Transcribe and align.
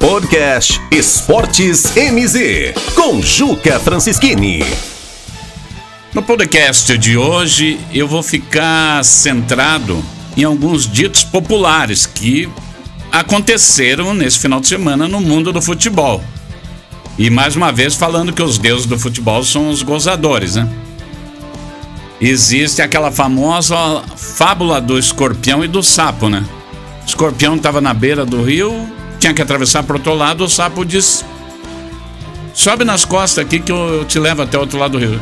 Podcast 0.00 0.80
Esportes 0.90 1.92
MZ, 1.94 2.72
com 2.94 3.20
Juca 3.20 3.78
Francischini. 3.78 4.64
No 6.14 6.22
podcast 6.22 6.96
de 6.96 7.18
hoje 7.18 7.78
eu 7.92 8.08
vou 8.08 8.22
ficar 8.22 9.04
centrado 9.04 10.02
em 10.34 10.42
alguns 10.42 10.90
ditos 10.90 11.22
populares 11.22 12.06
que 12.06 12.48
aconteceram 13.12 14.14
nesse 14.14 14.38
final 14.38 14.58
de 14.58 14.68
semana 14.68 15.06
no 15.06 15.20
mundo 15.20 15.52
do 15.52 15.60
futebol. 15.60 16.24
E 17.18 17.28
mais 17.28 17.54
uma 17.54 17.70
vez 17.70 17.94
falando 17.94 18.32
que 18.32 18.42
os 18.42 18.56
deuses 18.56 18.86
do 18.86 18.98
futebol 18.98 19.44
são 19.44 19.68
os 19.68 19.82
gozadores, 19.82 20.56
né? 20.56 20.66
Existe 22.18 22.80
aquela 22.80 23.12
famosa 23.12 23.76
fábula 24.16 24.80
do 24.80 24.98
escorpião 24.98 25.62
e 25.62 25.68
do 25.68 25.82
sapo, 25.82 26.30
né? 26.30 26.42
O 27.02 27.06
escorpião 27.06 27.56
estava 27.56 27.82
na 27.82 27.92
beira 27.92 28.24
do 28.24 28.42
rio, 28.42 28.88
tinha 29.20 29.34
que 29.34 29.42
atravessar 29.42 29.82
para 29.82 29.96
outro 29.96 30.14
lado, 30.14 30.44
o 30.44 30.48
sapo 30.48 30.84
disse: 30.84 31.24
Sobe 32.54 32.84
nas 32.84 33.04
costas 33.04 33.44
aqui 33.44 33.60
que 33.60 33.70
eu 33.70 34.04
te 34.08 34.18
levo 34.18 34.42
até 34.42 34.56
o 34.56 34.62
outro 34.62 34.78
lado 34.78 34.98
do 34.98 34.98
rio. 34.98 35.20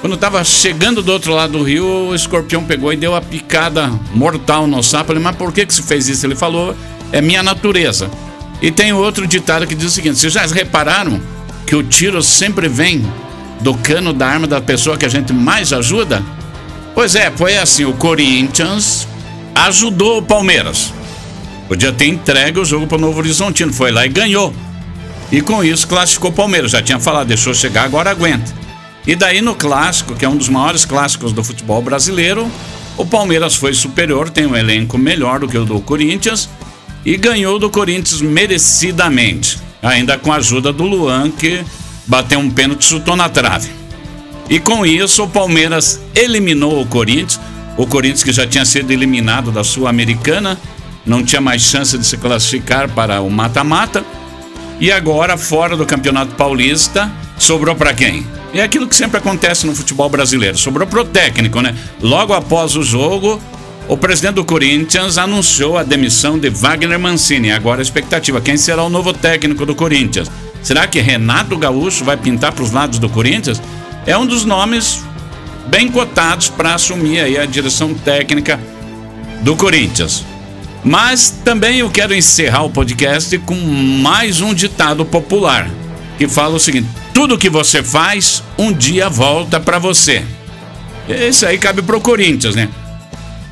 Quando 0.00 0.14
estava 0.14 0.42
chegando 0.44 1.02
do 1.02 1.12
outro 1.12 1.32
lado 1.32 1.54
do 1.54 1.62
rio, 1.62 1.84
o 1.84 2.14
escorpião 2.14 2.62
pegou 2.62 2.92
e 2.92 2.96
deu 2.96 3.14
a 3.14 3.20
picada 3.20 3.90
mortal 4.14 4.66
no 4.66 4.82
sapo. 4.82 5.12
Ele, 5.12 5.20
mas 5.20 5.34
por 5.34 5.52
que, 5.52 5.66
que 5.66 5.74
você 5.74 5.82
fez 5.82 6.08
isso? 6.08 6.24
Ele 6.24 6.36
falou: 6.36 6.76
É 7.10 7.20
minha 7.20 7.42
natureza. 7.42 8.08
E 8.62 8.70
tem 8.70 8.92
outro 8.92 9.26
ditado 9.26 9.66
que 9.66 9.74
diz 9.74 9.88
o 9.88 9.90
seguinte: 9.90 10.18
Vocês 10.18 10.32
já 10.32 10.46
repararam 10.46 11.20
que 11.66 11.74
o 11.74 11.82
tiro 11.82 12.22
sempre 12.22 12.68
vem 12.68 13.04
do 13.60 13.74
cano 13.74 14.12
da 14.12 14.28
arma 14.28 14.46
da 14.46 14.60
pessoa 14.60 14.96
que 14.96 15.04
a 15.04 15.08
gente 15.08 15.32
mais 15.32 15.72
ajuda? 15.72 16.22
Pois 16.94 17.16
é, 17.16 17.32
foi 17.32 17.56
assim: 17.58 17.84
o 17.84 17.94
Corinthians 17.94 19.08
ajudou 19.54 20.18
o 20.18 20.22
Palmeiras. 20.22 20.92
Podia 21.68 21.92
ter 21.92 22.06
entregue 22.06 22.58
o 22.58 22.64
jogo 22.64 22.86
para 22.86 22.98
o 22.98 23.00
Novo 23.00 23.18
Horizontino. 23.18 23.72
Foi 23.72 23.90
lá 23.90 24.04
e 24.04 24.08
ganhou. 24.08 24.54
E 25.32 25.40
com 25.40 25.64
isso 25.64 25.88
classificou 25.88 26.30
o 26.30 26.34
Palmeiras. 26.34 26.70
Já 26.70 26.82
tinha 26.82 27.00
falado, 27.00 27.28
deixou 27.28 27.54
chegar, 27.54 27.84
agora 27.84 28.10
aguenta. 28.10 28.52
E 29.06 29.14
daí 29.14 29.40
no 29.40 29.54
clássico, 29.54 30.14
que 30.14 30.24
é 30.24 30.28
um 30.28 30.36
dos 30.36 30.48
maiores 30.48 30.84
clássicos 30.84 31.32
do 31.32 31.44
futebol 31.44 31.82
brasileiro, 31.82 32.50
o 32.96 33.04
Palmeiras 33.04 33.54
foi 33.54 33.74
superior, 33.74 34.30
tem 34.30 34.46
um 34.46 34.56
elenco 34.56 34.96
melhor 34.96 35.40
do 35.40 35.48
que 35.48 35.58
o 35.58 35.64
do 35.64 35.80
Corinthians 35.80 36.48
e 37.04 37.16
ganhou 37.16 37.58
do 37.58 37.68
Corinthians 37.68 38.22
merecidamente. 38.22 39.58
Ainda 39.82 40.16
com 40.16 40.32
a 40.32 40.36
ajuda 40.36 40.72
do 40.72 40.84
Luan, 40.84 41.30
que 41.30 41.62
bateu 42.06 42.38
um 42.38 42.50
pênalti 42.50 42.82
e 42.82 42.86
chutou 42.86 43.16
na 43.16 43.28
trave. 43.28 43.68
E 44.48 44.58
com 44.58 44.86
isso, 44.86 45.24
o 45.24 45.28
Palmeiras 45.28 46.00
eliminou 46.14 46.80
o 46.80 46.86
Corinthians. 46.86 47.40
O 47.76 47.86
Corinthians, 47.86 48.22
que 48.22 48.32
já 48.32 48.46
tinha 48.46 48.64
sido 48.64 48.90
eliminado 48.90 49.50
da 49.50 49.64
Sul-Americana, 49.64 50.58
não 51.04 51.22
tinha 51.22 51.40
mais 51.40 51.62
chance 51.62 51.96
de 51.96 52.04
se 52.04 52.16
classificar 52.16 52.88
para 52.88 53.20
o 53.20 53.30
mata-mata. 53.30 54.04
E 54.80 54.90
agora, 54.90 55.36
fora 55.36 55.76
do 55.76 55.86
Campeonato 55.86 56.34
Paulista, 56.34 57.10
sobrou 57.38 57.74
para 57.74 57.94
quem? 57.94 58.26
É 58.52 58.62
aquilo 58.62 58.88
que 58.88 58.96
sempre 58.96 59.18
acontece 59.18 59.66
no 59.66 59.74
futebol 59.74 60.08
brasileiro. 60.08 60.56
Sobrou 60.56 60.86
pro 60.86 61.04
técnico, 61.04 61.60
né? 61.60 61.74
Logo 62.00 62.32
após 62.32 62.76
o 62.76 62.82
jogo, 62.82 63.40
o 63.88 63.96
presidente 63.96 64.34
do 64.34 64.44
Corinthians 64.44 65.18
anunciou 65.18 65.76
a 65.76 65.82
demissão 65.82 66.38
de 66.38 66.48
Wagner 66.48 66.98
Mancini. 66.98 67.50
Agora 67.50 67.80
a 67.80 67.82
expectativa: 67.82 68.40
quem 68.40 68.56
será 68.56 68.82
o 68.82 68.88
novo 68.88 69.12
técnico 69.12 69.66
do 69.66 69.74
Corinthians? 69.74 70.30
Será 70.62 70.86
que 70.86 71.00
Renato 71.00 71.58
Gaúcho 71.58 72.04
vai 72.04 72.16
pintar 72.16 72.52
para 72.52 72.64
os 72.64 72.72
lados 72.72 72.98
do 72.98 73.08
Corinthians? 73.08 73.60
É 74.06 74.16
um 74.16 74.26
dos 74.26 74.44
nomes 74.44 75.02
bem 75.66 75.88
cotados 75.88 76.48
para 76.48 76.74
assumir 76.74 77.20
aí 77.20 77.38
a 77.38 77.44
direção 77.44 77.92
técnica 77.92 78.58
do 79.42 79.56
Corinthians. 79.56 80.24
Mas 80.84 81.30
também 81.44 81.78
eu 81.78 81.90
quero 81.90 82.14
encerrar 82.14 82.64
o 82.64 82.70
podcast 82.70 83.38
com 83.38 83.54
mais 83.54 84.40
um 84.40 84.52
ditado 84.52 85.04
popular 85.04 85.70
que 86.18 86.28
fala 86.28 86.56
o 86.56 86.60
seguinte: 86.60 86.88
tudo 87.12 87.38
que 87.38 87.50
você 87.50 87.82
faz, 87.82 88.42
um 88.58 88.72
dia 88.72 89.08
volta 89.08 89.58
para 89.58 89.78
você. 89.78 90.22
Esse 91.08 91.44
aí 91.44 91.58
cabe 91.58 91.82
pro 91.82 92.00
Corinthians, 92.00 92.54
né? 92.54 92.68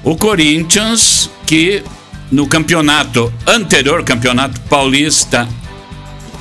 O 0.03 0.17
Corinthians 0.17 1.31
que 1.47 1.83
no 2.31 2.47
campeonato 2.47 3.33
anterior, 3.47 4.03
campeonato 4.05 4.59
paulista 4.63 5.47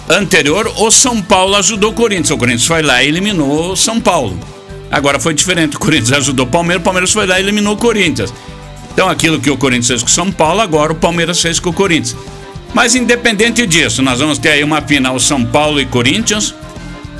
anterior, 0.09 0.71
o 0.77 0.89
São 0.89 1.21
Paulo 1.21 1.55
ajudou 1.55 1.91
o 1.91 1.93
Corinthians. 1.93 2.31
O 2.31 2.37
Corinthians 2.37 2.65
foi 2.65 2.81
lá 2.81 3.03
e 3.03 3.07
eliminou 3.07 3.73
o 3.73 3.75
São 3.75 3.99
Paulo. 3.99 4.39
Agora 4.89 5.19
foi 5.19 5.33
diferente. 5.33 5.75
O 5.75 5.79
Corinthians 5.79 6.13
ajudou 6.13 6.45
o 6.45 6.49
Palmeiras, 6.49 6.81
o 6.81 6.83
Palmeiras 6.83 7.11
foi 7.11 7.25
lá 7.27 7.39
e 7.39 7.43
eliminou 7.43 7.73
o 7.73 7.77
Corinthians. 7.77 8.33
Então 8.93 9.09
aquilo 9.09 9.39
que 9.39 9.49
o 9.49 9.57
Corinthians 9.57 9.87
fez 9.87 10.01
com 10.01 10.07
o 10.07 10.11
São 10.11 10.31
Paulo, 10.31 10.61
agora 10.61 10.91
o 10.91 10.95
Palmeiras 10.95 11.41
fez 11.41 11.59
com 11.59 11.69
o 11.69 11.73
Corinthians. 11.73 12.15
Mas 12.73 12.95
independente 12.95 13.65
disso, 13.65 14.01
nós 14.01 14.19
vamos 14.19 14.37
ter 14.37 14.49
aí 14.49 14.63
uma 14.63 14.81
final 14.81 15.19
São 15.19 15.43
Paulo 15.43 15.79
e 15.79 15.85
Corinthians. 15.85 16.55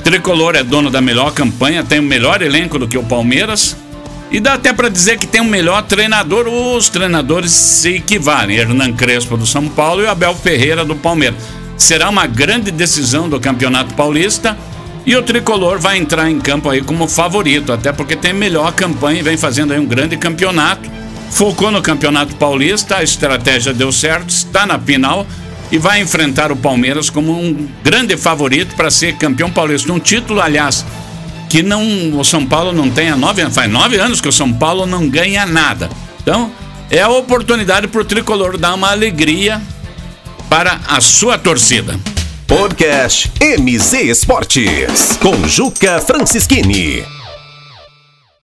Tricolor 0.02 0.56
é 0.56 0.62
dono 0.62 0.90
da 0.90 1.00
melhor 1.00 1.32
campanha, 1.32 1.84
tem 1.84 2.00
o 2.00 2.02
melhor 2.02 2.42
elenco 2.42 2.78
do 2.78 2.88
que 2.88 2.98
o 2.98 3.02
Palmeiras. 3.02 3.76
E 4.30 4.40
dá 4.40 4.54
até 4.54 4.72
para 4.72 4.88
dizer 4.88 5.18
que 5.18 5.26
tem 5.26 5.42
o 5.42 5.44
melhor 5.44 5.82
treinador. 5.82 6.48
Os 6.48 6.88
treinadores 6.88 7.52
se 7.52 7.96
equivalem. 7.96 8.56
Hernan 8.56 8.94
Crespo 8.94 9.36
do 9.36 9.46
São 9.46 9.68
Paulo 9.68 10.02
e 10.02 10.06
Abel 10.06 10.34
Ferreira 10.34 10.86
do 10.86 10.96
Palmeiras. 10.96 11.38
Será 11.76 12.08
uma 12.08 12.26
grande 12.26 12.70
decisão 12.70 13.28
do 13.28 13.38
Campeonato 13.38 13.94
Paulista. 13.94 14.56
E 15.04 15.14
o 15.16 15.22
tricolor 15.22 15.78
vai 15.78 15.98
entrar 15.98 16.30
em 16.30 16.38
campo 16.38 16.70
aí 16.70 16.80
como 16.80 17.08
favorito, 17.08 17.72
até 17.72 17.92
porque 17.92 18.16
tem 18.16 18.32
melhor 18.32 18.72
campanha 18.72 19.20
e 19.20 19.22
vem 19.22 19.36
fazendo 19.36 19.72
aí 19.72 19.78
um 19.78 19.84
grande 19.84 20.16
campeonato. 20.16 20.88
Focou 21.32 21.70
no 21.70 21.80
Campeonato 21.82 22.36
Paulista, 22.36 22.98
a 22.98 23.02
estratégia 23.02 23.72
deu 23.72 23.90
certo, 23.90 24.28
está 24.28 24.66
na 24.66 24.78
final 24.78 25.26
e 25.72 25.78
vai 25.78 26.00
enfrentar 26.00 26.52
o 26.52 26.56
Palmeiras 26.56 27.08
como 27.08 27.32
um 27.32 27.68
grande 27.82 28.16
favorito 28.18 28.76
para 28.76 28.90
ser 28.90 29.16
campeão 29.16 29.50
paulista. 29.50 29.90
Um 29.90 29.98
título, 29.98 30.40
aliás, 30.40 30.84
que 31.48 31.62
não 31.62 32.18
o 32.18 32.22
São 32.22 32.46
Paulo 32.46 32.72
não 32.72 32.90
tem 32.90 33.08
há 33.08 33.16
nove 33.16 33.40
anos. 33.40 33.54
Faz 33.54 33.70
nove 33.70 33.96
anos 33.96 34.20
que 34.20 34.28
o 34.28 34.32
São 34.32 34.52
Paulo 34.52 34.84
não 34.84 35.08
ganha 35.08 35.46
nada. 35.46 35.88
Então, 36.22 36.52
é 36.90 37.00
a 37.00 37.08
oportunidade 37.08 37.88
para 37.88 38.02
o 38.02 38.04
tricolor 38.04 38.58
dar 38.58 38.74
uma 38.74 38.90
alegria 38.90 39.60
para 40.50 40.80
a 40.86 41.00
sua 41.00 41.38
torcida. 41.38 41.98
Podcast 42.46 43.32
MZ 43.40 43.94
Esportes, 43.94 45.16
com 45.22 45.48
Juca 45.48 45.98
Francischini. 46.02 47.21